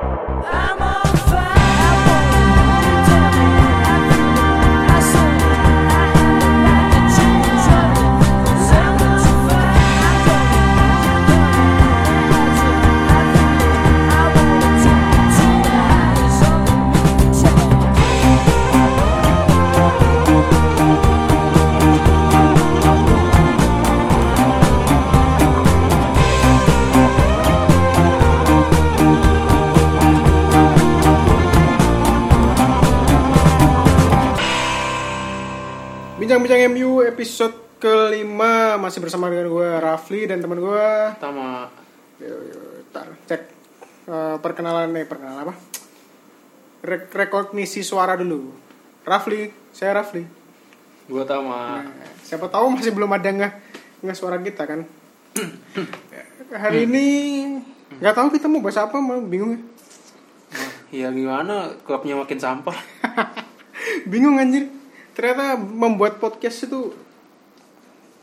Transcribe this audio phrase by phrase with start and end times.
[0.00, 1.37] I'm on fire.
[44.40, 45.54] Perkenalan nih perkenalan apa?
[46.82, 48.54] Rek rekognisi suara dulu.
[49.02, 50.22] Rafli, saya Rafli.
[51.08, 51.88] gue Tama Nah,
[52.20, 53.52] siapa tahu masih belum ada nggak
[54.04, 54.84] nggak suara kita kan?
[56.52, 57.04] Hari ini
[57.96, 59.56] nggak tahu kita mau bahas apa, mau bingung.
[59.56, 59.60] ya.
[60.52, 62.76] Nah, Ya gimana klubnya makin sampah
[64.12, 64.68] bingung anjir.
[65.16, 66.92] Ternyata membuat podcast itu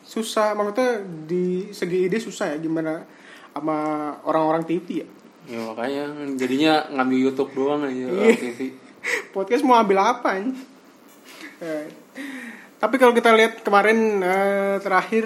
[0.06, 3.04] susah, maksudnya di segi ide susah ya gimana
[3.52, 3.78] sama
[4.24, 5.08] orang-orang TV ya.
[5.46, 8.34] Ya makanya jadinya ngambil YouTube doang aja Iya.
[8.34, 8.60] TV
[9.36, 10.58] podcast mau ambil apa ini?
[11.58, 11.86] Eh,
[12.76, 15.26] tapi kalau kita lihat kemarin eh, terakhir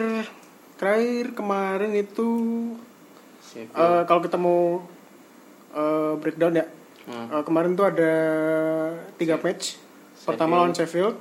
[0.76, 2.30] terakhir kemarin itu
[3.42, 3.74] Sheffield.
[3.74, 4.84] eh, kalau kita mau
[5.72, 6.68] eh, breakdown ya
[7.02, 7.26] Hmm.
[7.32, 8.14] eh, kemarin tuh ada
[9.16, 9.82] tiga match
[10.22, 11.18] pertama lawan Sheffield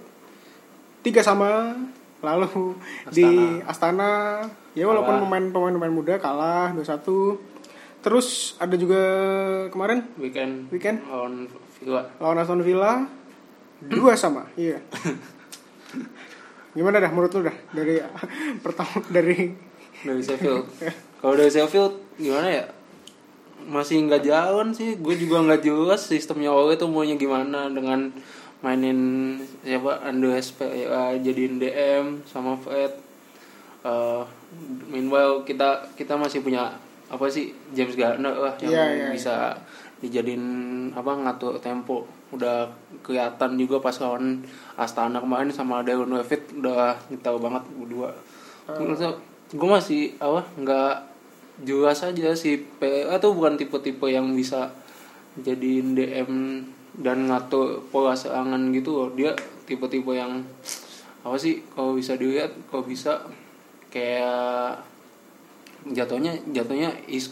[1.00, 1.72] tiga sama
[2.18, 2.76] lalu
[3.08, 3.24] di
[3.62, 4.42] Astana
[4.74, 5.24] ya walaupun Kalah.
[5.24, 7.57] pemain pemain pemain muda kalah 2-1
[8.00, 9.00] terus ada juga
[9.74, 10.06] kemarin?
[10.18, 11.02] Weekend Weekend.
[11.06, 12.02] lawan Villa.
[12.18, 13.06] Lawan Aston Villa.
[13.78, 14.82] Dua sama iya.
[16.76, 17.56] Gimana dah menurut lu dah?
[17.74, 17.98] Dari
[18.64, 19.50] pertama dari
[20.06, 20.66] dari Sheffield.
[21.18, 22.64] Kalau dari Sheffield gimana ya?
[23.66, 24.94] Masih nggak jalan sih.
[24.98, 28.14] Gue juga nggak jelas sistemnya Ole itu maunya gimana dengan
[28.62, 28.98] mainin
[29.66, 30.06] siapa?
[30.06, 32.94] Ando SP ya, jadiin DM sama Fred.
[33.82, 34.22] Eh,
[34.90, 39.56] meanwhile kita kita masih punya apa sih James Garner lah yang Iya, iya, bisa
[40.04, 40.44] dijadiin
[40.92, 42.04] apa ngatur tempo.
[42.30, 42.68] Udah
[43.00, 44.44] kelihatan juga pas lawan
[44.76, 48.10] Astana kemarin sama Darren Levitt udah nyetel banget berdua.
[49.48, 50.94] Gue masih apa nggak
[51.64, 54.70] jelas aja si PA tuh bukan tipe-tipe yang bisa
[55.40, 56.62] jadiin DM
[57.00, 59.08] dan ngatur pola serangan gitu loh.
[59.16, 59.32] Dia
[59.64, 60.44] tipe-tipe yang
[61.24, 63.24] apa sih kalau bisa dilihat kalau bisa
[63.88, 64.78] kayak
[65.84, 67.30] jatuhnya jatuhnya is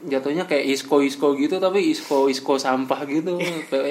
[0.00, 3.36] jatuhnya kayak isko isko gitu tapi isko isko sampah gitu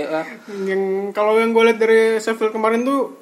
[0.69, 3.13] yang kalau yang gue lihat dari Sheffield kemarin tuh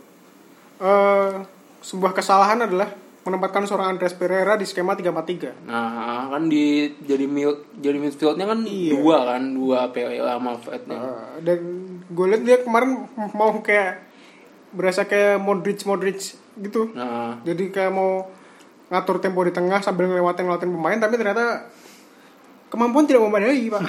[0.78, 1.32] eh
[1.80, 2.88] sebuah kesalahan adalah
[3.22, 8.64] menempatkan seorang Andres Pereira di skema 3-4-3 Nah, kan di jadi mid jadi midfieldnya kan
[8.64, 8.96] Iya.
[8.96, 11.59] dua kan, dua PL sama Fred Eh, dan
[12.08, 13.04] gue lihat dia kemarin
[13.36, 14.00] mau kayak
[14.72, 16.88] berasa kayak Modric Modric gitu.
[16.92, 18.32] Nah, jadi kayak mau
[18.88, 21.68] ngatur tempo di tengah sambil ngelewatin ngelewatin pemain tapi ternyata
[22.68, 23.84] kemampuan tidak memadai pak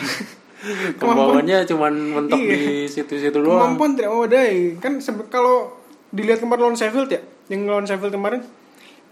[1.01, 2.51] kemampuannya cuman mentok Iya.
[2.51, 3.59] di situ-situ doang.
[3.73, 4.99] kemampuan tidak memadai kan
[5.29, 5.71] kalau
[6.11, 8.43] dilihat kemarin lawan Sheffield ya yang lawan Sheffield kemarin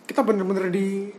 [0.05, 1.11] kita bener-bener di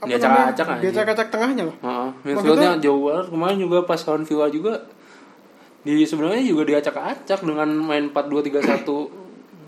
[0.00, 0.80] Diacak-acak aja.
[0.80, 3.26] diacak-acak tengahnya loh Heeh, midfieldnya jauh banget.
[3.28, 4.80] Kemarin juga pas lawan Villa juga
[5.80, 8.80] di sebenarnya juga diacak-acak dengan main 4-2-3-1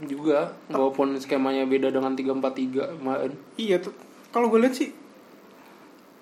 [0.03, 0.39] juga
[0.69, 3.33] walaupun skemanya beda dengan 3-4-3 kemarin.
[3.57, 3.93] iya tuh
[4.33, 4.91] kalau gue lihat sih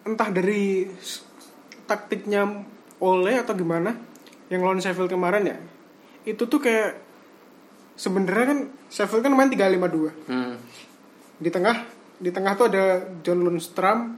[0.04, 0.90] entah dari
[1.86, 2.66] taktiknya
[3.00, 3.96] Ole atau gimana
[4.52, 5.56] yang lawan Sheffield kemarin ya
[6.26, 7.00] itu tuh kayak
[7.96, 10.54] sebenarnya kan Sheffield kan main 3-5-2 Hmm.
[11.40, 11.76] di tengah
[12.20, 14.12] di tengah tuh ada John Lundstram,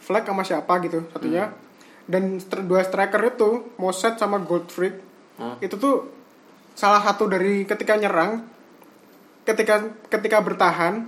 [0.00, 1.52] Fleck sama siapa gitu satunya.
[2.08, 4.96] Dan stri- dua striker itu, Moset sama Goldfried.
[5.36, 5.60] Hmm.
[5.60, 6.08] Itu tuh
[6.72, 8.48] salah satu dari ketika nyerang,
[9.44, 11.04] ketika ketika bertahan,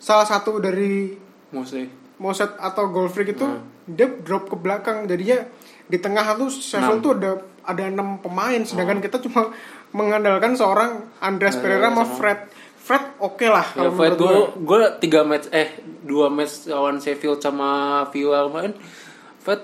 [0.00, 1.12] salah satu dari
[1.52, 1.86] Mostly.
[2.16, 3.46] Moset atau Goldfried itu
[3.84, 5.04] dia drop ke belakang.
[5.04, 5.42] Jadinya
[5.84, 7.30] di tengah tuh Sheffield tuh ada
[7.62, 9.52] ada enam pemain, sedangkan kita cuma
[9.90, 12.40] mengandalkan seorang Andreas Andreas Pereira sama Fred.
[12.82, 15.70] Fred oke lah Ya, kalau Fred gue gue tiga match eh
[16.02, 18.74] dua match lawan Sheffield sama Villa kemarin.
[19.38, 19.62] Fred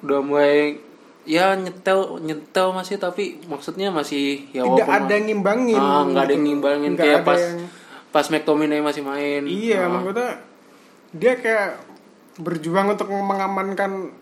[0.00, 0.78] udah mulai
[1.26, 6.32] ya nyetel nyetel masih tapi maksudnya masih ya tidak ada yang ngimbangin ah, nggak ada
[6.32, 7.68] yang ngimbangin kayak pas yang-
[8.10, 9.42] pas McTominay masih main.
[9.46, 10.30] Iya Ah, maksudnya
[11.10, 11.82] dia kayak
[12.36, 14.14] berjuang untuk mengamankan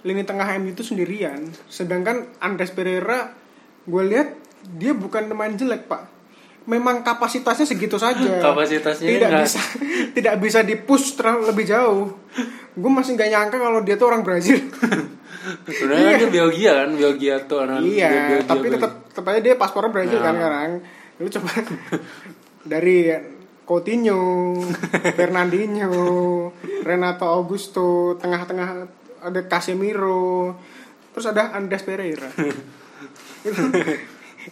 [0.00, 1.44] lini tengah MU itu sendirian.
[1.66, 3.36] Sedangkan Andres Pereira
[3.82, 4.32] gue lihat
[4.70, 6.08] dia bukan pemain jelek pak.
[6.64, 8.40] Memang kapasitasnya segitu saja.
[8.46, 9.60] Kapasitasnya tidak nggak- bisa
[10.16, 12.12] tidak bisa dipush terlalu lebih jauh.
[12.72, 14.56] Gue masih nggak nyangka kalau dia tuh orang Brazil.
[15.66, 19.54] Sebenarnya kan dia Belgia kan, Belgia tuh anak iya Belgia, tapi tetap tetap aja dia
[19.56, 20.24] paspornya Brazil Nah.
[20.26, 20.70] kan sekarang.
[21.16, 21.50] Lu coba
[22.62, 22.96] dari
[23.70, 24.58] Coutinho
[25.18, 25.94] Fernandinho
[26.82, 28.68] Renato Augusto tengah-tengah
[29.22, 30.58] ada Casemiro
[31.14, 32.26] terus ada Andres Pereira.
[33.40, 33.62] Itu,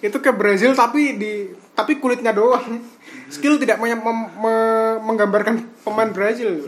[0.01, 2.81] itu ke Brazil tapi di tapi kulitnya doang.
[3.29, 6.65] Skill tidak mem- me- menggambarkan pemain Brazil.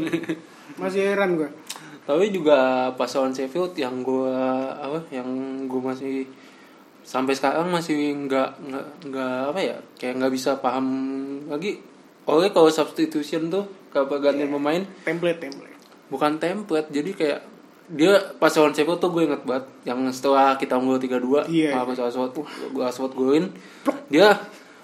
[0.77, 1.49] Masih heran gua.
[2.05, 5.29] Tapi juga pas lawan Sheffield yang gua apa yang
[5.65, 6.29] gua masih
[7.01, 10.87] sampai sekarang masih nggak nggak nggak apa ya kayak nggak bisa paham
[11.49, 11.81] lagi.
[12.25, 15.75] Oleh kalau substitution tuh kalau gantiin pemain template template.
[16.07, 17.41] bukan template jadi kayak
[17.91, 21.75] dia pas lawan Sheffield tuh gue inget banget yang setelah kita unggul 3-2 Iya.
[21.75, 22.31] apa Aswad
[22.71, 23.51] gua Aswad golin
[24.07, 24.31] dia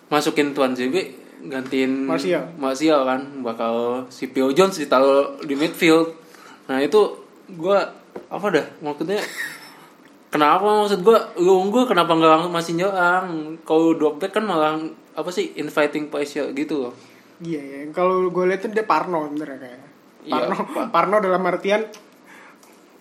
[0.06, 1.14] masukin Tuan ZB
[1.46, 2.50] gantiin Martial.
[2.56, 6.18] Martial kan bakal si Phil Jones ditaruh di midfield.
[6.66, 6.98] Nah itu
[7.46, 7.78] gue
[8.26, 9.22] apa dah maksudnya
[10.32, 13.54] kenapa maksud gue lu unggul kenapa nggak masih nyerang?
[13.62, 14.82] Kalau drop back kan malah
[15.14, 16.94] apa sih inviting pressure gitu loh
[17.36, 17.78] Iya, iya.
[17.92, 19.82] kalau gue lihat tuh dia Parno sebenarnya kayak.
[20.24, 20.86] Iya, Parno, Pak.
[20.94, 21.82] Parno dalam artian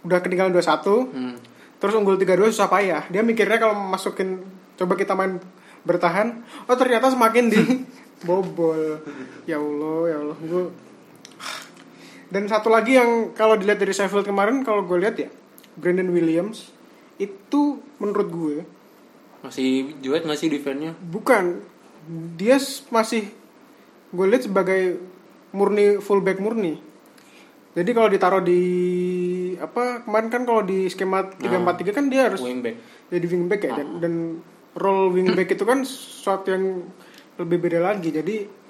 [0.05, 1.35] udah ketinggalan 2-1, hmm.
[1.81, 3.03] terus unggul 3-2 susah payah.
[3.09, 4.43] Dia mikirnya kalau masukin
[4.75, 5.39] coba kita main
[5.87, 7.61] bertahan, oh ternyata semakin di
[8.27, 9.01] bobol.
[9.47, 10.37] Ya Allah, ya Allah.
[10.43, 10.85] Gue
[12.35, 15.29] dan satu lagi yang kalau dilihat dari Sheffield kemarin kalau gue lihat ya
[15.77, 16.73] Brandon Williams
[17.21, 18.57] itu menurut gue
[19.45, 21.61] masih jelek nggak sih defense-nya bukan
[22.35, 22.57] dia
[22.89, 23.29] masih
[24.15, 24.97] gue lihat sebagai
[25.51, 26.79] murni fullback murni.
[27.71, 28.61] Jadi kalau ditaruh di
[29.55, 33.87] apa kemarin kan kalau di skema 343 kan dia harus wingback jadi wingback ya dan,
[33.99, 34.13] dan
[34.73, 36.87] role wingback itu kan sesuatu yang
[37.35, 38.09] lebih beda lagi.
[38.09, 38.63] Jadi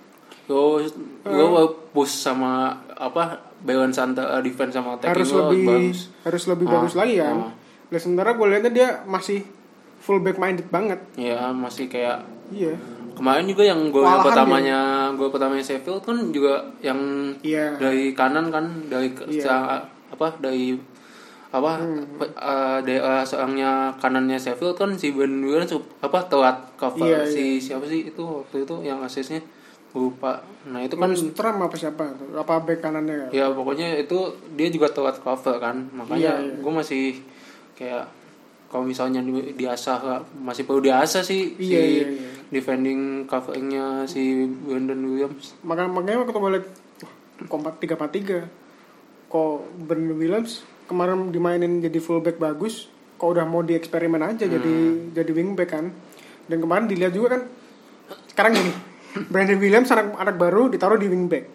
[0.46, 0.78] Lo
[1.26, 6.00] lo push sama apa balance antara defense sama attacking harus lo lebih bagus.
[6.22, 7.38] harus lebih Ah, bagus lagi kan?
[7.40, 7.54] ah.
[7.86, 9.42] Nah, sementara gue lihatnya dia masih
[9.98, 11.02] fullback minded banget.
[11.16, 12.78] Ya masih kayak iya
[13.16, 14.80] kemarin juga yang gol Kewalahan pertamanya
[15.14, 17.00] gol pertamanya Sheffield kan juga yang
[17.42, 17.74] iya.
[17.76, 19.82] dari kanan kan dari ke- Iya.
[20.12, 20.76] apa dari
[21.48, 21.80] apa
[22.20, 27.58] pe- eh, daerah seorangnya kanannya Sheffield kan si Ben Williams apa telat cover Iya, si
[27.58, 29.40] siapa sih itu waktu itu yang asisnya
[29.92, 30.44] lupa.
[30.68, 32.04] Nah itu kan Trump apa siapa
[32.36, 33.48] apa back kanannya ya?
[33.48, 36.56] Pokoknya itu dia juga telat cover kan makanya Iya, iya.
[36.60, 37.04] gue masih
[37.74, 38.04] kayak
[38.68, 40.04] kalau misalnya di, diasah
[40.36, 42.30] masih perlu diasah sih Iya, si iya, iya.
[42.54, 45.58] Defending coveringnya si Brandon Williams.
[45.66, 46.62] Makanya makanya waktu wah,
[47.50, 48.40] kompak tiga empat tiga.
[49.30, 54.76] Kok Brandon Williams kemarin dimainin jadi fullback bagus kok udah mau dieksperimen aja jadi
[55.12, 55.92] jadi wingback kan.
[56.46, 57.42] Dan kemarin dilihat juga kan
[58.30, 58.72] sekarang gini
[59.32, 61.46] Brandon Williams anak anak baru ditaruh di wingback.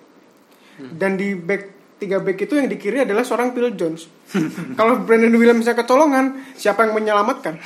[0.81, 4.09] Dan di back tiga back itu yang di kiri adalah seorang Phil Jones.
[4.81, 7.61] Kalau Brandon Williamsnya kecolongan siapa yang menyelamatkan?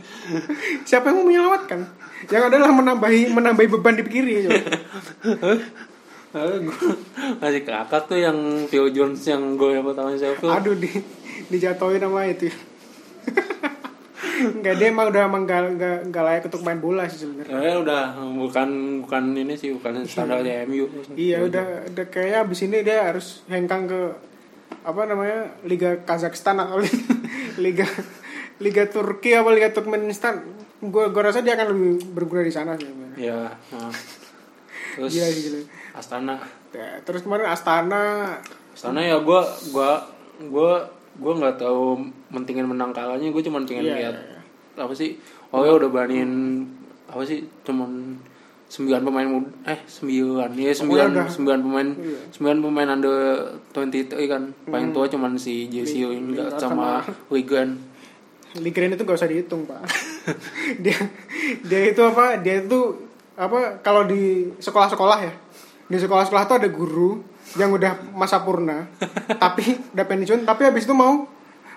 [0.88, 1.80] Siapa yang mau menyelamatkan?
[2.28, 4.44] Yang adalah menambahi menambahi beban di kiri
[7.38, 10.90] masih kakak tuh yang Phil Jones yang gue yang pertama Sheffield Aduh di
[11.46, 12.50] dijatuhin sama itu.
[14.34, 17.54] Enggak dia emang udah emang gak, gak, gak layak untuk main bola sih sebenarnya.
[17.54, 18.68] Eh udah bukan
[19.06, 20.90] bukan ini sih bukan standarnya MU.
[21.14, 24.00] Iya udah udah kayaknya abis ini dia harus hengkang ke
[24.84, 26.82] apa namanya Liga Kazakhstan atau
[27.64, 27.86] Liga
[28.58, 30.42] Liga Turki apa Liga Turkmenistan.
[30.84, 32.90] Gua gua rasa dia akan lebih berguna di sana sih.
[33.16, 33.54] Ya.
[33.72, 33.92] nah.
[34.94, 35.60] Terus Gila gila.
[35.94, 36.34] Astana.
[36.74, 38.38] Ya, terus kemarin Astana
[38.74, 40.02] Astana ya gue gua
[40.50, 40.82] gua
[41.14, 42.02] gua nggak tahu
[42.34, 44.33] mentingin menang kalahnya gue cuma pengen Iya, lihat iya,
[44.74, 45.16] apa sih?
[45.50, 46.64] Oh ya udah beraniin
[47.06, 47.46] apa sih?
[47.62, 48.18] Cuman
[48.64, 50.50] sembilan pemain muda eh sembilan.
[50.56, 51.26] Ya sembilan udah.
[51.30, 51.88] sembilan pemain.
[51.94, 52.18] Iya.
[52.32, 53.16] sembilan pemain under
[53.70, 54.42] 23 kan?
[54.66, 57.78] Paling tua cuman si Jesse sama sama- Wigan.
[58.54, 59.82] Ligren itu gak usah dihitung pak.
[60.84, 60.94] Dia
[61.60, 62.38] dia itu apa?
[62.38, 62.78] Dia itu
[63.34, 63.82] apa?
[63.82, 65.34] Kalau di sekolah-sekolah ya.
[65.84, 67.18] Di sekolah-sekolah tuh ada guru
[67.58, 68.86] yang udah masa purna.
[69.42, 71.26] Tapi udah pensiun tapi habis itu mau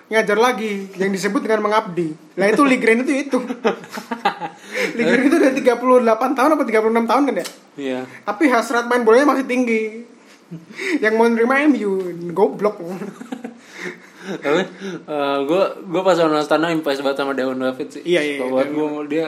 [0.08, 3.38] ngajar lagi yang disebut dengan mengabdi nah itu Ligren itu itu.
[4.96, 7.46] Ligren itu udah 38 tahun apa 36 tahun kan ya?
[7.76, 8.00] Iya.
[8.24, 10.06] Tapi hasrat main bolanya masih tinggi.
[11.04, 11.92] Yang mau nerima MU
[12.32, 12.78] goblok.
[14.28, 14.62] Tapi
[15.44, 18.02] gue gue pas lawan Astana impress banget sama Dewan David sih.
[18.04, 19.26] Iya, iya, iya, buat gue dia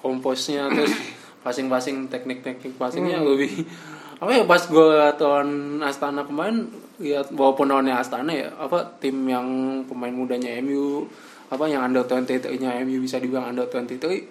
[0.00, 0.92] komposnya terus
[1.46, 3.34] passing-passing teknik-teknik passingnya Hmm.
[3.34, 3.66] lebih
[4.22, 4.86] apa ya pas gue
[5.18, 6.70] lawan Astana kemarin
[7.02, 11.10] lihat walaupun lawannya Astana ya apa tim yang pemain mudanya MU
[11.50, 14.22] apa yang under 23 nya MU bisa dibilang under 23 eh,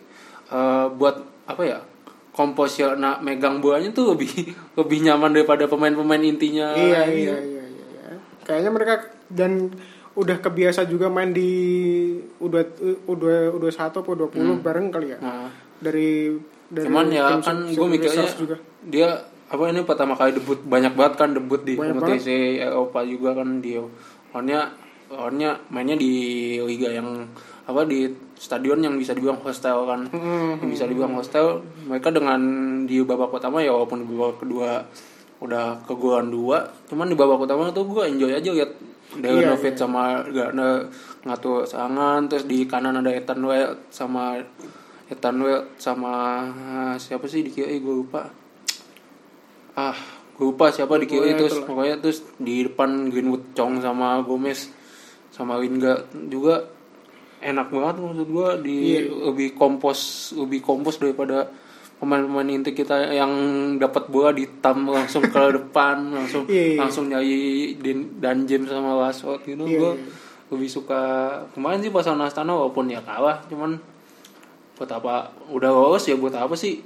[0.96, 1.84] buat apa ya
[2.32, 4.32] komposnya nah, megang bolanya tuh lebih
[4.80, 7.12] lebih nyaman daripada pemain-pemain intinya iya, MU.
[7.12, 8.16] iya iya iya iya
[8.48, 8.94] kayaknya mereka
[9.28, 9.76] dan
[10.12, 11.52] udah kebiasa juga main di
[12.40, 12.56] U2
[13.08, 13.24] U2
[13.60, 15.20] U21 atau 20 bareng kali ya.
[15.24, 15.48] Nah,
[15.80, 16.36] Dari
[16.68, 18.56] dari cuman ya kan gue mikirnya juga.
[18.84, 19.08] dia
[19.52, 20.60] apa ini pertama kali debut?
[20.64, 23.84] Banyak banget kan debut di Banyak kompetisi Eropa juga kan dia
[24.32, 24.60] lawannya
[25.12, 26.14] lawannya mainnya di
[26.64, 27.28] liga yang
[27.68, 28.08] apa di
[28.40, 30.08] stadion yang bisa dibilang hostel kan.
[30.08, 30.64] Hmm.
[30.64, 31.68] Yang bisa dibilang hostel.
[31.86, 32.40] Mereka dengan
[32.88, 34.88] di babak pertama ya walaupun di babak kedua
[35.42, 38.78] udah kegolan dua cuman di babak pertama tuh gue enjoy aja lihat
[39.20, 40.88] Iya, David sama Gana
[41.28, 44.40] ngatur serangan terus di kanan ada Ethan Wade sama
[45.12, 46.48] Ethan Wade sama
[46.96, 47.84] siapa sih di kiri?
[47.84, 48.32] Gue lupa
[49.74, 49.96] ah
[50.32, 51.68] gue lupa siapa di kiri terus itulah.
[51.68, 54.68] pokoknya terus di depan Greenwood Chong sama Gomez
[55.30, 56.66] sama Lingard juga
[57.40, 59.02] enak banget maksud gue di Iya.
[59.28, 60.00] lebih kompos
[60.36, 61.50] lebih kompos daripada
[61.96, 63.30] pemain-pemain inti kita yang
[63.78, 66.78] dapat bola ditam langsung ke depan langsung Iya, iya.
[66.78, 67.38] langsung nyari
[67.76, 70.06] Din- dan James sama Rashford gitu Iya, gue iya.
[70.50, 71.02] lebih suka
[71.52, 73.78] kemarin sih pas lawan Astana walaupun ya kalah cuman
[74.76, 75.14] buat apa
[75.48, 76.82] udah lolos ya buat apa sih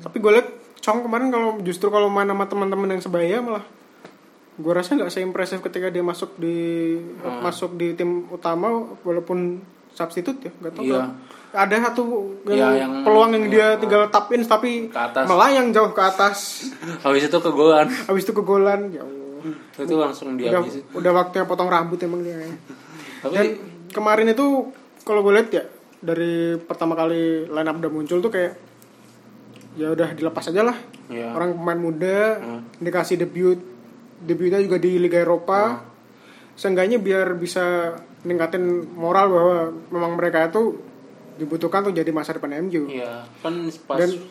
[0.00, 0.48] Tapi gue liat
[0.90, 3.62] Chong kemarin kalau justru kalau main sama teman-teman yang sebaya malah
[4.52, 7.40] gue rasa nggak seimpresif ketika dia masuk di Hmm.
[7.40, 11.14] masuk di tim utama walaupun substitut ya nggak tahu Iya.
[11.52, 12.02] ada satu
[12.44, 13.78] yang, Iya, yang- peluang yang dia iya.
[13.78, 15.24] tinggal tap in tapi Ke atas.
[15.24, 16.66] melayang jauh ke atas
[17.04, 19.54] habis itu kegolan habis itu kegolan ya Allah.
[19.80, 22.34] itu langsung udah dihabisin udah waktunya potong rambut emang dia
[23.22, 23.46] tapi dan
[23.88, 25.64] kemarin itu kalau gue lihat ya
[26.00, 28.52] dari pertama kali line up udah muncul tuh kayak
[29.72, 30.76] ya udah dilepas aja lah.
[31.06, 32.60] Ya orang pemain muda Hmm.
[32.76, 33.58] dikasih debut.
[34.20, 35.80] Debutnya juga di Liga Eropa.
[36.52, 38.62] Seenggaknya biar bisa ningkatin
[38.92, 39.56] moral bahwa
[39.88, 40.76] memang mereka itu
[41.34, 43.54] dibutuhkan untuk jadi masa depan MU Iya, kan
[43.86, 44.28] pas Dan-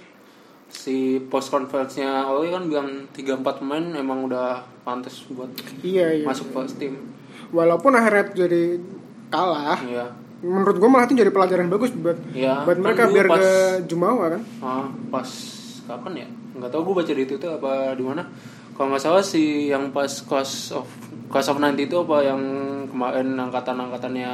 [0.69, 5.50] si post conference-nya Oli kan bilang 3-4 pemain emang udah pantas buat
[5.81, 6.22] iya iya.
[6.22, 7.10] masuk first team.
[7.50, 8.77] walaupun akhirnya jadi
[9.27, 10.05] kalah Iya.
[10.41, 13.51] Menurut gue malah itu jadi pelajaran bagus buat Iya, buat mereka biar pas- ke
[13.86, 15.29] Jumawa kan Ah, pas
[15.84, 16.27] kapan ya?
[16.53, 18.24] Nggak tahu gue baca di Twitter apa di mana.
[18.72, 20.88] Kalau nggak salah si yang pas class of
[21.27, 22.39] class of 90 itu apa yang
[22.88, 24.34] kemarin angkatan-angkatannya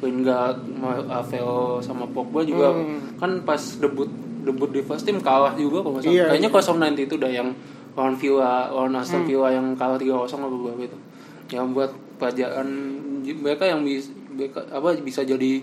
[0.00, 3.14] Lingard, Ma- Aveo sama Pogba juga Hmm.
[3.14, 4.08] kan pas debut
[4.40, 6.14] debut di first team kalah juga kalau nggak salah.
[6.14, 7.48] Iya, Kayaknya class of 90 itu udah yang
[7.92, 9.28] lawan Villa, lawan Aston Hmm.
[9.30, 10.98] Villa yang kalah 3-0 apa berapa itu.
[11.50, 12.68] Yang buat pelajaran
[13.22, 14.12] mereka yang bisa
[14.70, 15.62] apa bisa jadi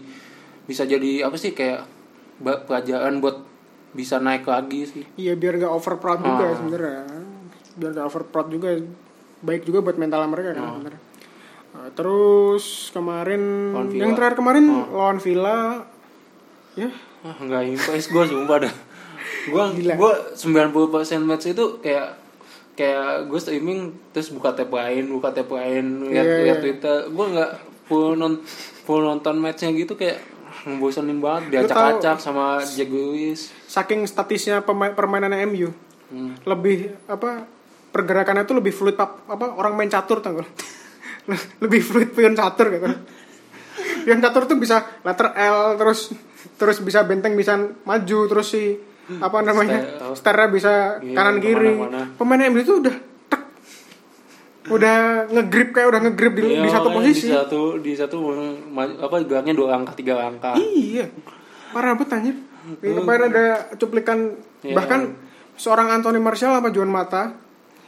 [0.64, 1.84] bisa jadi apa sih kayak
[2.42, 3.38] pelajaran buat
[3.92, 5.04] bisa naik lagi sih.
[5.16, 6.56] iya biar gak over proud juga Ah.
[6.56, 7.00] sebenarnya
[7.76, 8.70] biar gak over proud juga
[9.42, 10.74] baik juga buat mental mereka kan Ah.
[10.74, 11.02] sebenarnya
[11.72, 14.92] Uh, terus kemarin yang terakhir kemarin Ah.
[14.92, 15.88] lawan Villa
[16.74, 18.74] ya Ah, nggak impress gue sumpah dah.
[19.46, 20.76] Gue gue 90%
[21.22, 22.18] match itu kayak
[22.74, 26.64] kayak gue streaming terus buka tab lain, buka tab lain, lihat Iya, lihat iya.
[26.66, 26.98] Twitter.
[27.08, 27.52] Gue nggak
[27.92, 28.40] full non
[28.82, 30.24] full nonton matchnya gitu kayak
[30.64, 33.52] ngebosenin banget diacak-acak sama Jack Lewis.
[33.66, 35.76] saking statisnya pemain permainan MU
[36.08, 36.36] Hmm.
[36.44, 37.48] lebih apa
[37.90, 40.44] pergerakannya tuh lebih fluid pap- apa orang main catur gak?
[41.64, 42.88] lebih fluid pion catur gitu
[44.02, 46.12] pion catur tuh bisa letter L terus
[46.58, 48.76] terus bisa benteng bisa maju terus si
[49.14, 49.80] apa namanya
[50.12, 51.80] sternya bisa Iya, kanan kiri
[52.16, 52.96] pemain MU itu udah
[54.62, 58.18] udah ngegrip kayak udah ngegrip di, Iya, di satu makanya posisi Di satu di satu
[59.02, 60.54] apa geraknya dua langkah tiga langkah.
[60.54, 61.10] Iya,
[61.74, 62.36] parah banget anjir.
[62.78, 64.78] Ini Kemarin ada cuplikan Iya.
[64.78, 65.18] bahkan
[65.58, 67.34] seorang Anthony Martial sama Juan Mata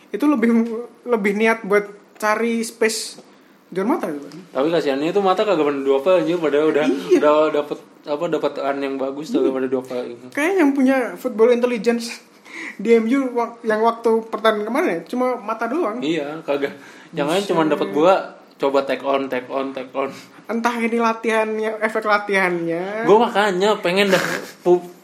[0.09, 0.65] itu lebih
[1.05, 1.85] lebih niat buat
[2.17, 3.21] cari space
[3.69, 4.25] Juan Mata gitu.
[4.49, 7.17] Tapi kasihannya itu mata kagak pernah dua aja padahal udah Iya.
[7.21, 10.25] udah dapet apa dapat an yang bagus tuh pada dua itu.
[10.33, 12.32] Kayak yang punya football intelligence
[12.79, 16.01] di MU yang waktu pertandingan kemarin ya cuma mata doang.
[16.01, 16.73] Iya, kagak.
[17.13, 18.15] Yang lain cuma dapat bola
[18.57, 20.09] coba take on, take on, take on.
[20.49, 23.07] Entah ini latihannya, efek latihannya.
[23.07, 24.23] Gue makanya pengen dah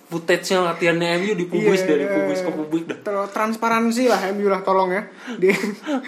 [0.09, 2.97] footage-nya latihannya MU dipublis Iya, dari publis ke publik dah.
[3.05, 5.03] Terus transparansi lah MU lah tolong ya.
[5.41, 5.53] Di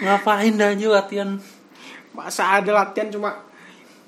[0.02, 1.38] Ngapain dah latihan?
[2.12, 3.40] masa ada latihan cuma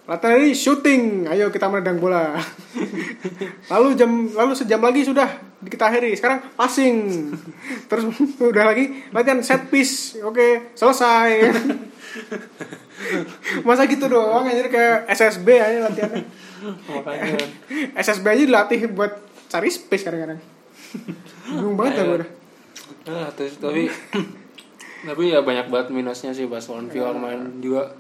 [0.05, 2.37] latihan ini syuting ayo kita menendang bola.
[3.73, 5.29] Lalu jam lalu sejam lagi sudah
[5.65, 6.13] kita akhiri.
[6.13, 7.29] Sekarang passing
[7.89, 8.05] terus
[8.37, 10.21] udah lagi latihan set piece.
[10.21, 11.49] Oke selesai.
[13.67, 16.23] Masa gitu doang anjir kayak SSB aja latihannya.
[16.93, 17.37] Makanya.
[17.97, 19.13] SSB aja dilatih buat
[19.49, 20.41] cari space kadang-kadang.
[21.49, 22.29] Bingung banget ya gue
[23.05, 23.89] Ah, terus tapi
[25.05, 27.93] tapi ya banyak banget minusnya sih pas lawan Villa kemarin juga.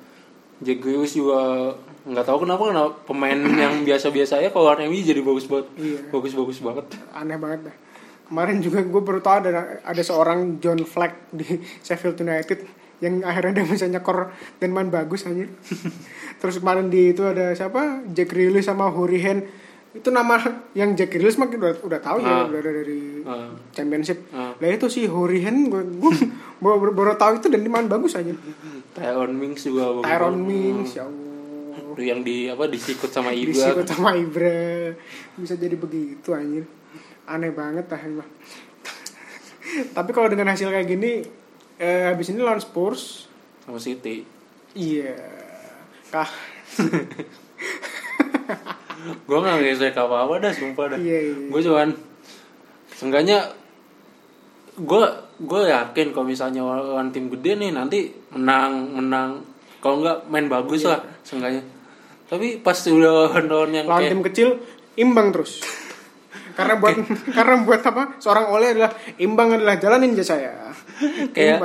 [0.64, 5.44] Jack Grealish juga nggak tahu kenapa kenapa pemain yang biasa-biasa ya kalau MU jadi bagus
[5.44, 5.98] banget Iya.
[6.08, 7.76] bagus-bagus banget aneh banget dah
[8.24, 11.44] kemarin juga gue baru tahu ada ada seorang John Fleck di
[11.86, 12.60] Sheffield United
[12.98, 15.48] yang akhirnya dia bisa nyekor dan main bagus anjir
[16.40, 19.44] terus kemarin di itu ada siapa Jack Grealish sama Horihen
[19.92, 20.36] itu nama
[20.72, 22.44] yang Jack Grealish mah udah udah tahu ya Ah.
[22.46, 23.48] udah dari Ah.
[23.70, 24.52] championship Ah.
[24.54, 26.12] lah itu si Horihen gue gue
[26.58, 28.32] baru, baru tahu itu dan dia main bagus aja
[28.92, 30.36] Tyrone Mings juga Tyron.
[30.38, 31.33] Mings ya Allah
[31.74, 33.54] Tuh yang di apa disikut sama Ibra.
[33.54, 34.94] Disikut sama Ibra.
[35.38, 36.64] Bisa jadi begitu anjir.
[37.26, 38.30] Aneh banget lah emang.
[39.96, 41.24] Tapi kalau dengan hasil kayak gini
[41.80, 43.26] eh, habis ini lawan Spurs.
[43.64, 44.22] Sama City.
[44.76, 45.16] Iya.
[46.12, 46.30] Kah?
[49.28, 50.98] Gue nggak ngesek apa apa dah sumpah dah.
[50.98, 51.34] Iya, iya.
[51.52, 51.88] gue cuman
[52.94, 53.38] seenggaknya
[54.74, 55.02] gue
[55.44, 59.30] gue yakin kalau misalnya lawan tim gede nih nanti menang menang
[59.84, 61.60] kalau nggak main bagus lah seenggaknya.
[62.24, 64.48] Tapi pas udah lawan yang lawan kayak tim kecil
[64.96, 65.60] imbang terus.
[66.56, 66.96] Karena buat
[67.36, 68.16] karena buat apa?
[68.16, 70.72] Seorang oleh adalah imbang adalah jalan ninja saya
[71.34, 71.58] kayak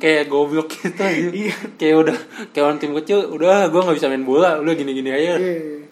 [0.00, 1.28] kayak goblok gitu aja.
[1.28, 1.56] Iya.
[1.76, 2.16] kayak udah
[2.54, 5.36] kayak lawan tim kecil udah gue nggak bisa main bola udah gini gini aja.
[5.36, 5.84] Iya.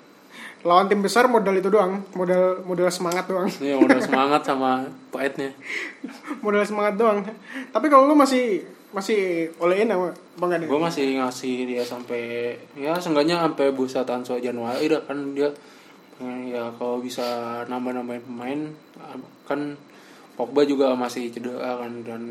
[0.66, 2.02] lawan tim besar modal itu doang.
[2.16, 3.46] Modal modal semangat doang.
[3.60, 5.54] Yang udah semangat sama pahitnya.
[6.44, 7.22] Modal semangat doang.
[7.70, 13.36] Tapi kalau lu masih masih olehin apa nih gue masih ngasih dia sampai ya seenggaknya
[13.44, 15.52] sampai bursa transfer Januari dah kan dia.
[16.18, 17.22] Eh, ya kalau bisa
[17.70, 18.60] nambah nambahin pemain
[19.46, 19.76] kan
[20.34, 22.22] Pogba juga masih cedera kan dan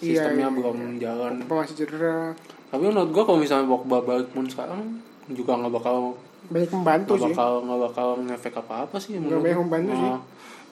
[0.00, 1.34] Iya, sistemnya iya, belum jalan.
[1.44, 2.32] Apa masih cedera.
[2.72, 4.80] Tapi menurut gue kalau misalnya Pogba balik pun sekarang
[5.28, 6.16] juga nggak bakal
[6.48, 7.34] banyak membantu nggak sih.
[7.36, 10.10] bakal nggak bakal ngefek apa apa sih Nggak banyak membantu sih.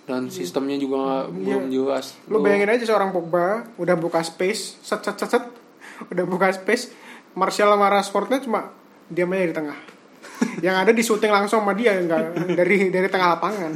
[0.09, 1.61] Dan sistemnya juga Iya.
[1.61, 5.45] belum jelas lu bayangin aja seorang Pogba udah buka space set set set set.
[6.11, 6.95] Udah buka space
[7.35, 8.73] Martial sama Rashfordnya cuma
[9.07, 9.79] diam aja di tengah.
[10.65, 12.25] Yang ada di syuting langsung sama dia nggak
[12.59, 13.73] dari dari tengah lapangan.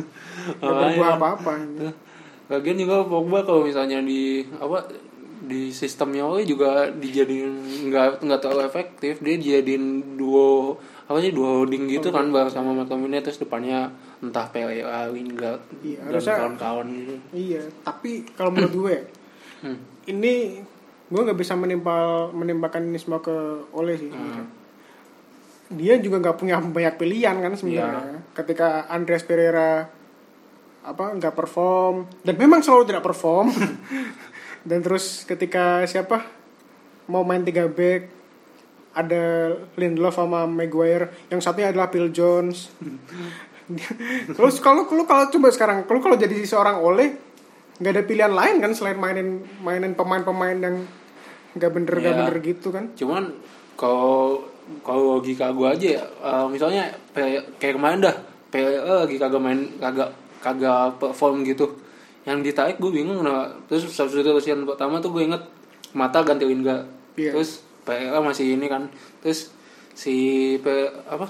[0.56, 1.18] Nggak Ah, berbuah iya.
[1.18, 1.52] apa-apa.
[2.48, 4.86] Lagian juga Pogba kalau misalnya di apa
[5.42, 7.52] di sistemnya Oli juga dijadiin
[7.90, 9.18] nggak nggak terlalu efektif.
[9.18, 13.90] Dia dijadiin duo apa sih duo holding gitu kan bareng sama McTominay terus depannya
[14.22, 17.14] entah Pele Lingard Iya, dan kawan-kawan gitu.
[17.32, 18.96] iya tapi kalau menurut gue
[19.58, 19.78] Hmm.
[20.06, 20.58] ini
[21.06, 23.30] gue nggak bisa menimpal menimpakan ini semua ke
[23.70, 24.46] Ole sih sebenarnya.
[25.70, 29.86] dia juga nggak punya banyak pilihan kan sebenarnya ketika Andreas Pereira
[30.82, 33.54] apa nggak perform dan memang selalu tidak perform
[34.68, 36.26] dan terus ketika siapa
[37.06, 38.10] mau main tiga back
[38.92, 42.66] ada Lindelof sama Maguire yang satunya adalah Phil Jones
[44.36, 47.14] terus kalau kalau kalau coba sekarang kalau kalau jadi seorang Ole
[47.78, 50.76] nggak ada pilihan lain kan selain mainin mainin pemain-pemain yang
[51.52, 52.20] nggak bener nggak Iya.
[52.24, 53.32] bener gitu kan Cuman
[53.74, 54.44] kalau
[54.86, 56.86] kalau logika gue aja ya, eh, misalnya
[57.58, 58.14] kayak kemarin dah
[58.52, 61.66] Pele lagi kagak main kagak kagak perform gitu.
[62.28, 63.48] Yang ditarik gue bingung nah.
[63.66, 65.40] Terus substitution pertama tuh gue inget
[65.96, 66.84] mata ganti Lingard.
[67.16, 67.32] Iya.
[67.32, 68.92] Terus Pele masih ini kan.
[69.24, 69.50] Terus
[69.96, 70.14] si
[70.60, 71.26] Pele, apa?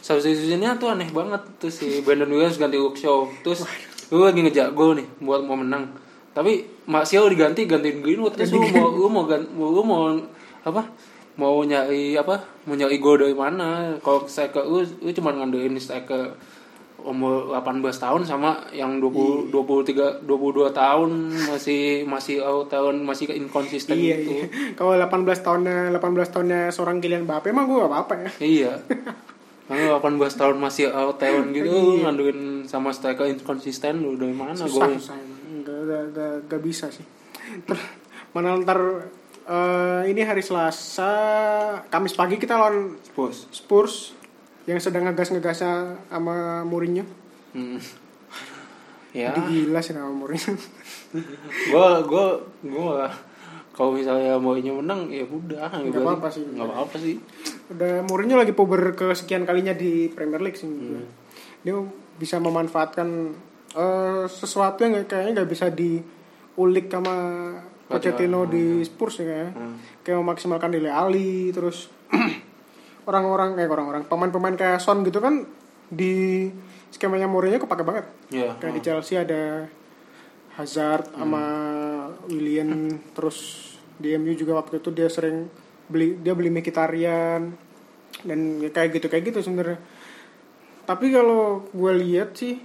[0.00, 1.40] Substitutionnya tuh aneh banget.
[1.56, 3.28] Terus si Brandon Williams ganti Shaw.
[3.40, 3.64] Terus
[4.06, 5.86] gue lagi ngejar gol nih buat mau menang.
[6.30, 10.14] Tapi Martial diganti gantiin Greenwood terus lu mau lu mau gan- lu mau
[10.60, 10.82] apa
[11.34, 16.34] mau nyari apa mau nyari gol dari mana kalau striker lu lu cuma ngandelin striker
[17.00, 20.28] umur 18 tahun sama yang 20 23 22
[20.70, 21.10] tahun
[21.48, 24.36] masih masih out tahun masih inconsistent iya gitu.
[24.36, 24.44] iya
[24.76, 25.08] kalau 18
[25.40, 25.96] tahunnya 18
[26.28, 28.72] tahunnya seorang Kylian Mbappe emang gue gak apa-apa ya Iya.
[29.70, 32.02] Karena 18 tahun masih out tahun gitu Iya.
[32.02, 34.98] ngandelin sama striker inconsistent lu dari mana susah golnya?
[34.98, 35.14] susah
[35.62, 37.06] gak, gak, gak, gak bisa sih
[37.62, 37.78] Ter,
[38.32, 39.06] mana ntar
[39.44, 41.12] eh, ini hari Selasa
[41.86, 43.46] Kamis pagi kita lawan Bos.
[43.48, 44.10] Spurs
[44.64, 45.72] yang sedang ngegas-ngegasnya
[46.04, 47.06] sama Mourinho
[47.50, 47.78] Hmm.
[49.10, 49.34] Ya.
[49.34, 50.54] Jadi gila sih nama Mourinho
[51.68, 52.26] gua gua
[52.62, 53.10] gua
[53.80, 56.44] kalau misalnya maunya menang ya udah Nggak apa-apa sih.
[56.44, 57.16] nggak apa apa sih
[57.70, 61.00] udah Mourinho lagi puber kesekian kalinya di Premier League sih gue.
[61.64, 61.80] dia
[62.14, 63.08] bisa memanfaatkan
[63.72, 67.14] eh, sesuatu yang kayaknya nggak bisa diulik sama
[67.88, 69.52] Pochettino di Spurs ya kayaknya.
[69.56, 69.76] Hmm.
[70.04, 71.88] kayak memaksimalkan Dele Ali terus
[73.08, 75.48] orang-orang kayak orang-orang pemain-pemain kayak Son gitu kan
[75.88, 76.46] di
[76.90, 79.66] skemanya Mourinho kepake banget ya kayak di Chelsea ada
[80.58, 81.44] Hazard sama
[82.26, 85.46] William terus di MU juga waktu itu dia sering
[85.90, 87.52] beli dia beli Mkhitaryan
[88.24, 89.78] dan ya kayak gitu kayak gitu sebenarnya.
[90.88, 92.58] Tapi kalau gue lihat sih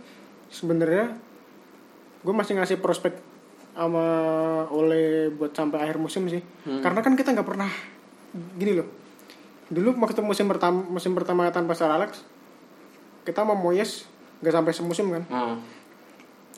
[0.49, 1.13] sebenarnya
[2.25, 3.13] gue masih ngasih prospek
[3.75, 4.07] sama
[4.71, 6.41] oleh buat sampai akhir musim sih.
[6.81, 7.69] Karena kan kita nggak pernah
[8.55, 8.87] gini loh.
[9.69, 12.23] Dulu waktu musim pertama musim pertama tanpa Sir Alex
[13.25, 14.05] kita sama Moyes
[14.39, 15.23] nggak sampai semusim kan.
[15.27, 15.55] Hmm.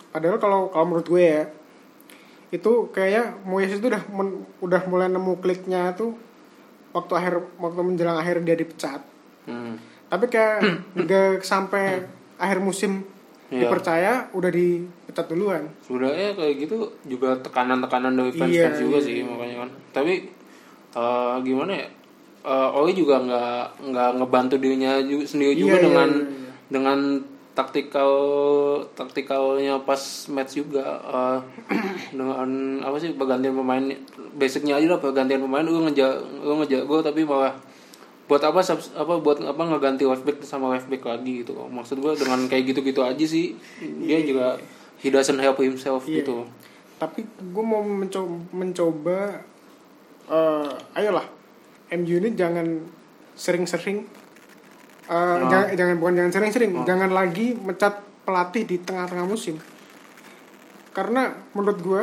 [0.09, 1.43] Padahal kalau kalau menurut gue ya
[2.47, 6.15] itu kayaknya Moyes itu udah men- udah mulai nemu kliknya tuh
[6.89, 9.03] waktu akhir waktu menjelang akhir dia dipecat
[9.43, 9.79] Hmm.
[10.07, 10.59] tapi kayak
[10.93, 12.03] nggak sampai
[12.35, 13.03] akhir musim
[13.47, 13.63] Iya.
[13.63, 19.05] dipercaya udah dipecat duluan sebenarnya kayak gitu juga tekanan-tekanan dari fans Iya, fans juga iya,
[19.07, 19.23] sih iya.
[19.23, 20.13] makanya kan tapi
[20.93, 21.87] eh, gimana ya
[22.43, 26.51] Eh, Oli juga nggak nggak ngebantu dirinya juga sendiri juga Iya, iya, dengan iya, iya.
[26.69, 26.99] dengan
[27.57, 28.11] taktikal
[28.93, 29.97] taktikalnya pas
[30.29, 31.39] match juga eh,
[32.13, 32.45] dengan
[32.85, 33.81] apa sih pergantian pemain
[34.37, 36.21] basicnya aja lah pergantian pemain lu ngejar
[36.85, 37.57] gue tapi malah
[38.29, 41.97] buat apa subs- apa buat apa ngeganti left back sama left back lagi gitu maksud
[41.97, 44.61] gue dengan kayak gitu-gitu aja sih dia juga
[45.01, 46.21] he doesn't help himself Iya.
[46.21, 46.45] gitu
[46.97, 49.17] tapi gue mau mencoba, mencoba
[50.29, 51.25] eh, ayolah
[51.89, 52.85] MU ini jangan
[53.33, 54.05] sering-sering
[55.07, 55.47] eh, Oh.
[55.47, 59.55] jangan, jangan bukan jangan sering-sering jangan lagi mecat pelatih di tengah-tengah musim.
[60.91, 62.01] Karena menurut gue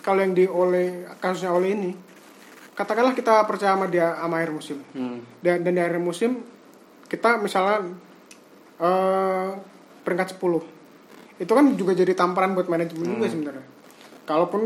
[0.00, 1.92] kalau yang di oleh kasusnya oleh ini
[2.72, 4.78] katakanlah kita percaya sama dia sama akhir musim.
[4.94, 5.20] Hmm.
[5.42, 6.40] dan, dan di akhir musim
[7.10, 7.84] kita misalnya
[8.78, 9.50] eh
[10.06, 13.66] peringkat 10 itu kan juga jadi tamparan buat manajemen juga sebenarnya.
[14.24, 14.62] Kalaupun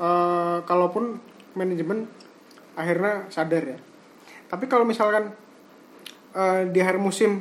[0.00, 1.20] eh, kalaupun
[1.54, 2.08] manajemen
[2.74, 3.78] akhirnya sadar ya.
[4.50, 5.32] Tapi kalau misalkan
[6.36, 7.40] eh, di akhir musim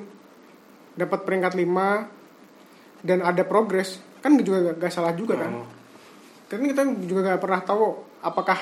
[0.93, 2.07] dapat peringkat 5
[3.03, 5.67] dan ada progres kan juga gak, gak salah juga kan Oh.
[6.47, 7.83] karena kita juga gak pernah tahu
[8.21, 8.57] apakah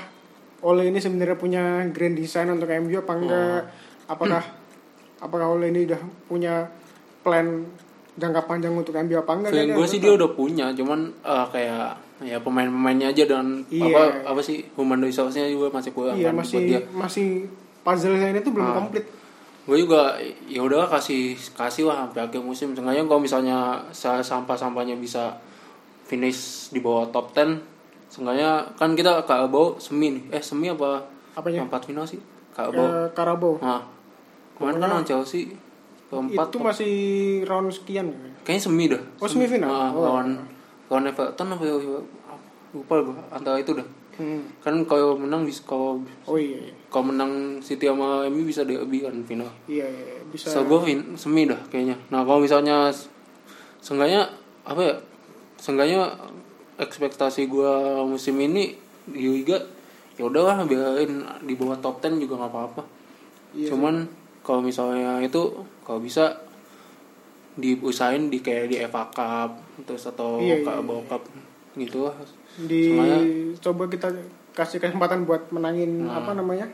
[0.63, 3.61] Ole ini sebenarnya punya grand design untuk MU apa enggak
[4.05, 4.43] apakah
[5.19, 6.67] apakah Ole ini udah punya
[7.19, 7.67] plan
[8.13, 11.87] jangka panjang untuk MU apa enggak Feeling gue sih dia udah punya, cuman eh, kayak
[12.23, 13.91] ya pemain-pemainnya aja dan Iya.
[13.91, 16.79] apa apa sih human resource-nya juga masih kurang iya kan masih buat dia.
[16.89, 17.27] masih
[17.83, 18.75] puzzle ini tuh belum Ah.
[18.77, 19.05] komplit
[19.63, 21.21] Gue juga ya udah kasih
[21.53, 22.71] kasih lah sampai akhir musim.
[22.71, 23.57] Sengaja kalau misalnya
[23.89, 25.39] sa- sampah-sampahnya bisa
[26.03, 27.63] finish di bawah top 10
[28.07, 30.23] Sengaja kan kita ke bawah semi nih.
[30.31, 31.01] Eh semi apa?
[31.33, 31.63] Apanya?
[31.63, 32.19] Empat final sih.
[32.51, 32.91] Ke bawah.
[33.01, 33.81] Eh, Karabo Nah,
[34.53, 35.49] kemarin kan lawan Chelsea
[36.07, 36.45] keempat.
[36.45, 36.93] itu masih
[37.43, 38.17] round sekian ya?
[38.43, 39.01] Kayaknya semi dah.
[39.17, 39.65] Oh, semifinal?
[39.65, 40.03] Ah, Oh.
[40.03, 40.43] lawan
[40.85, 41.73] lawan Everton apa ya?
[42.69, 43.87] Lupa gue antara itu dah.
[44.15, 44.41] Hmm.
[44.59, 46.73] Kan kalau menang bisa kalau oh iya iya.
[46.87, 49.49] kalau menang City sama MU bisa derby kan final.
[49.65, 50.21] iya, iya.
[50.25, 51.97] bisa So gue fin- semi dah kayaknya.
[52.07, 53.09] Nah kalau misalnya s-
[53.79, 54.29] seenggaknya
[54.63, 54.95] apa ya?
[55.55, 56.11] Seenggaknya
[56.75, 57.73] ekspektasi gue
[58.03, 58.73] musim ini
[59.05, 59.59] di Liga
[60.13, 62.83] ya udahlah biarin di bawah top 10 juga nggak apa-apa.
[63.51, 64.05] Iya Cuman
[64.41, 65.41] kalau misalnya itu
[65.81, 66.37] kalau bisa
[67.53, 69.51] diusahain di kayak di FA Cup
[69.83, 71.21] terus atau Iya, iya, Carabao Cup
[71.75, 72.05] gitu
[72.61, 73.25] di Semuanya-
[73.59, 74.07] coba kita
[74.51, 76.69] kasih kesempatan buat menangin apa namanya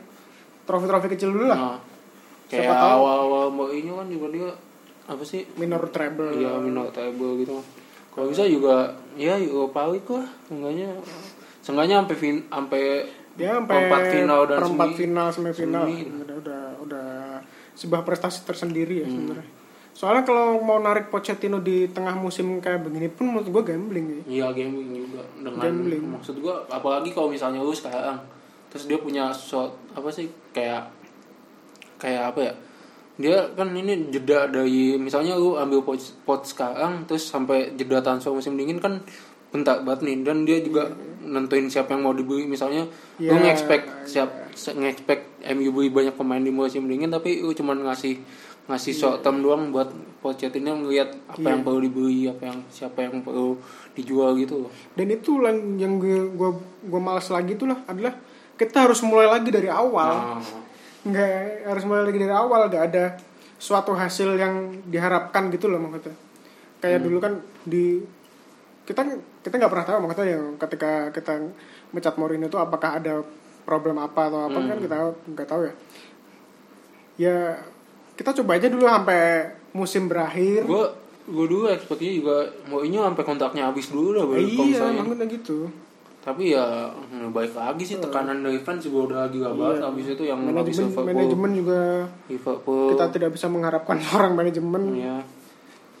[0.62, 1.78] trofi-trofi kecil dulu lah Nah,
[2.50, 2.98] Siapa kayak tahu.
[3.00, 4.48] awal-awal Mourinho kan juga dia
[5.06, 7.62] apa sih minor treble Iya minor table gitu.
[8.10, 10.26] Kalau bisa juga ya Europa League lah.
[10.44, 10.90] Seenggaknya
[11.60, 12.82] seenggaknya sampai fin sampai
[13.36, 14.98] ya sampai perempat final dan perempat semi.
[14.98, 15.98] final semifinal Semi.
[16.20, 17.06] udah udah udah
[17.72, 19.14] sebuah prestasi tersendiri ya Hmm.
[19.14, 19.48] sebenarnya
[19.92, 24.20] soalnya kalau mau narik Pochettino di tengah musim kayak begini pun menurut gue gambling ya
[24.26, 26.04] Iya gambling juga dengan Gambling.
[26.10, 28.16] maksud gua apalagi kalau misalnya lu sekarang
[28.66, 30.88] terus dia punya shot apa sih kayak
[31.96, 32.52] kayak apa ya
[33.16, 38.32] dia kan ini jeda dari misalnya lu ambil pot, pot sekarang terus sampai jeda transfer
[38.32, 39.04] musim dingin kan
[39.50, 40.88] bentar banget nih dan dia juga
[41.20, 42.46] nentuin siapa yang mau dibeli.
[42.46, 42.86] Misalnya
[43.18, 45.22] lu Iya, nge-expect siap nge-expect
[45.52, 48.14] MU beli banyak pemain di musim dingin tapi lu cuman ngasih
[48.70, 51.48] ngasih short term doang buat Pochettino ngeliat apa Iya.
[51.56, 53.56] yang perlu dibeli apa yang siapa yang perlu
[53.96, 54.70] dijual gitu loh.
[54.94, 56.50] Dan itu yang yang gue gue
[56.86, 58.14] gue malas lagi tuh lah adalah
[58.54, 60.36] kita harus mulai lagi dari awal.
[60.36, 60.44] Nah,
[61.08, 63.04] nggak harus mulai lagi dari awal nggak ada
[63.56, 66.12] suatu hasil yang diharapkan gitu loh maksudnya.
[66.84, 68.04] Kayak dulu kan di
[68.84, 69.04] kita
[69.40, 71.32] kita nggak pernah tahu maksudnya yang ketika kita
[71.96, 73.24] mecat Mourinho itu apakah ada
[73.64, 74.96] problem apa atau apa kan kita
[75.32, 75.74] nggak tahu ya.
[77.20, 77.36] Ya
[78.20, 80.68] kita coba aja dulu sampai musim berakhir.
[80.68, 80.84] Gue
[81.24, 82.36] gue dulu expectnya juga
[82.68, 85.72] mau ini sampai kontraknya habis dulu lah baru iya maksudnya gitu.
[86.20, 90.22] Tapi ya hmm, baik lagi sih tekanan dari fans juga udah gila banget habis itu
[90.28, 91.80] yang manajemen manajemen juga
[92.28, 92.92] Liverpool.
[92.92, 94.82] kita tidak bisa mengharapkan orang manajemen.
[95.00, 95.16] Ya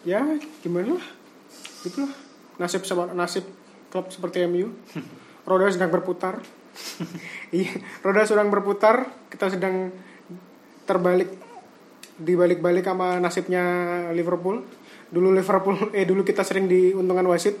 [0.04, 0.20] ya
[0.60, 1.06] gimana lah?
[1.88, 2.12] Gitu lah
[2.60, 3.48] nasib sama nasib
[3.88, 4.68] klub seperti MU
[5.48, 6.36] roda sedang berputar.
[7.50, 9.90] Iya roda sedang berputar kita sedang
[10.86, 11.39] terbalik
[12.20, 13.64] dibalik-balik sama nasibnya
[14.12, 14.60] Liverpool.
[15.10, 17.56] Dulu Liverpool eh dulu kita sering diuntungkan wasit.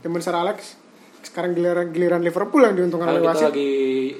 [0.00, 0.78] Zaman Sir Alex.
[1.22, 3.54] Sekarang giliran giliran Liverpool yang diuntungkan oleh wasit.
[3.54, 3.70] lagi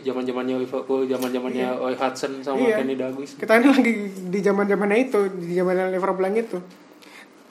[0.02, 2.78] zaman zamannya Liverpool zaman zamannya Roy Hudson sama Iya.
[2.78, 3.92] Kenny Dalglish kita ini lagi
[4.30, 6.58] di zaman zamannya itu di zaman Liverpool yang itu.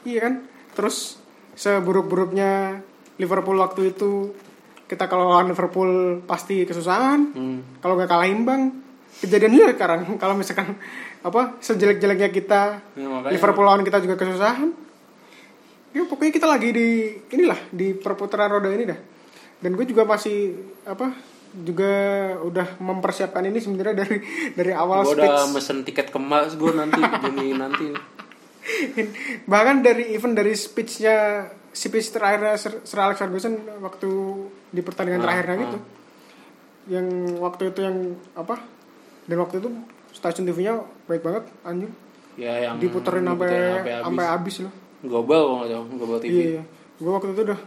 [0.08, 0.34] Iya kan?
[0.72, 1.20] Terus
[1.54, 2.80] seburuk-buruknya
[3.20, 4.32] Liverpool waktu itu
[4.88, 7.20] kita kalau lawan Liverpool pasti kesusahan.
[7.32, 7.60] Hmm.
[7.80, 8.72] kalau nggak kalah imbang
[9.20, 10.00] kejadiannya sekarang.
[10.22, 10.80] Kalau misalkan
[11.22, 12.62] apa sejelek-jeleknya kita
[12.98, 14.74] Ya, Liverpool lawan kita juga kesusahan.
[15.92, 16.88] Ya pokoknya kita lagi di
[17.36, 19.00] inilah di perputaran roda ini dah.
[19.62, 20.56] Dan gue juga masih
[20.88, 21.14] apa
[21.52, 21.94] juga
[22.48, 24.18] udah mempersiapkan ini sebenarnya dari
[24.56, 27.88] dari awal gue udah mesen tiket kemas gue nanti Juni nanti.
[29.46, 33.54] Bahkan dari event dari speechnya speech terakhir Sir, Sir Alex Ferguson
[33.84, 34.10] waktu
[34.72, 35.62] di pertandingan Ah, terakhirnya ah.
[35.68, 35.80] gitu.
[36.92, 37.08] Yang
[37.44, 37.98] waktu itu yang
[38.34, 38.56] apa
[39.28, 39.70] dan waktu itu
[40.12, 40.74] stasiun TV-nya
[41.06, 41.92] baik banget anjing.
[42.36, 43.52] Ya yang diputerin sampai
[44.02, 44.56] sampai habis.
[44.62, 44.74] loh.
[45.02, 46.64] Global kalau nggak global TV iya
[46.96, 47.60] gue waktu itu udah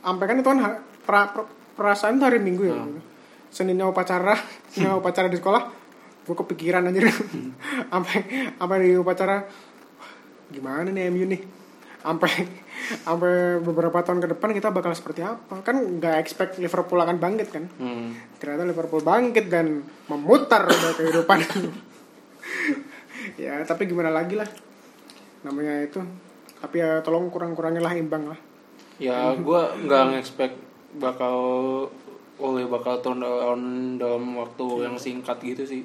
[0.00, 0.58] sampai kan itu kan
[1.02, 2.76] pra- pra- perasaan tuh hari minggu ya.
[2.76, 3.02] Hmm.
[3.50, 4.38] seninnya upacara
[4.70, 5.62] seninnya upacara di sekolah
[6.22, 7.10] gue kepikiran aja
[7.92, 8.16] sampai
[8.54, 10.10] sampai di upacara "Wah,
[10.48, 11.42] gimana nih MU nih?
[12.00, 12.32] Sampai
[13.04, 15.64] sampai beberapa tahun ke depan kita bakal seperti apa?
[15.64, 17.64] Kan nggak expect Liverpool akan bangkit kan?
[17.80, 18.12] Hmm.
[18.36, 21.38] ternyata Liverpool bangkit dan memutar udah kehidupan.
[23.40, 24.48] Ya tapi gimana lagi lah?
[25.44, 26.00] Namanya itu.
[26.60, 28.40] Tapi ya tolong kurang-kurangin lah imbang lah.
[29.00, 30.54] Ya gue nggak nge-expect
[31.00, 31.36] bakal
[32.38, 33.60] oleh bakal turn down
[33.96, 35.82] dalam waktu yang singkat gitu sih.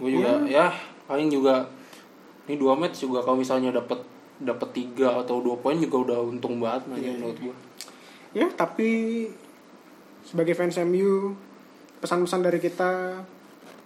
[0.00, 0.72] Gue juga ya.
[1.04, 1.68] paling juga
[2.48, 4.00] ini dua match juga kalau misalnya dapat
[4.40, 7.56] dapat tiga atau dua poin juga udah untung banget aja menurut gue
[8.34, 8.90] ya tapi
[10.24, 11.36] sebagai fans MU
[12.02, 13.22] pesan-pesan dari kita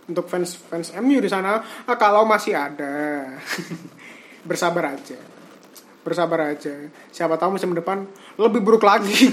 [0.09, 3.29] untuk fans fans MU di sana ah, kalau masih ada
[4.49, 5.19] bersabar aja.
[6.01, 6.73] Bersabar aja.
[7.13, 8.09] Siapa tahu musim depan
[8.41, 9.29] lebih buruk lagi.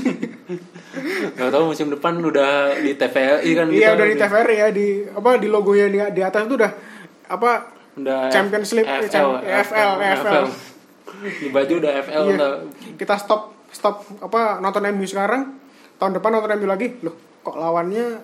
[1.40, 4.88] Nggak tahu musim depan udah di TVRI kan iya kita udah di TVRI ya di
[5.08, 6.72] apa di logonya di, di atas itu udah
[7.32, 7.52] apa
[7.96, 10.46] udah Champions League, FL, Cham- FL, FL.
[11.22, 12.34] Di baju udah FL Iya.
[12.34, 12.52] udah.
[12.96, 15.56] Kita stop stop apa nonton MU sekarang.
[15.96, 16.96] Tahun depan nonton MU lagi.
[17.02, 18.20] Loh kok lawannya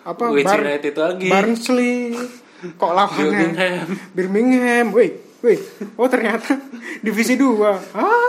[0.00, 1.26] apa Bar- United lagi.
[1.28, 2.14] Barnsley.
[2.76, 3.30] Kok lawannya?
[3.30, 3.88] Birmingham.
[4.12, 4.86] Birmingham.
[4.92, 5.56] Wih wih
[5.96, 6.52] oh ternyata
[7.04, 7.64] divisi 2
[7.96, 8.28] ah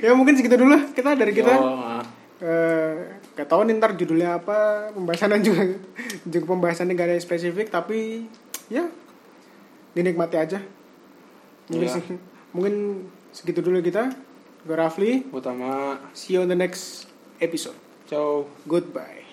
[0.00, 0.82] ya mungkin segitu dulu lah.
[0.90, 1.52] Kita dari kita.
[1.52, 2.00] Yo, ah.
[2.40, 2.92] eh
[3.32, 4.88] gak tahu nih ntar judulnya apa.
[4.92, 5.62] Pembahasannya juga
[6.24, 8.24] juga pembahasannya gak ada yang spesifik tapi
[8.72, 8.88] ya
[9.92, 10.58] dinikmati aja
[11.72, 11.96] mungkin Iya.
[11.96, 12.20] sih-
[12.52, 12.74] mungkin
[13.30, 14.12] segitu dulu kita.
[14.62, 15.12] Gue Rafli.
[15.26, 17.08] Utama see you on the next
[17.40, 17.74] episode.
[18.06, 18.44] Ciao.
[18.62, 19.24] Goodbye.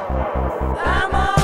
[0.00, 1.41] I'm on